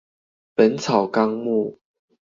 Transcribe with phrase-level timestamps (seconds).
[0.55, 1.77] 本草綱目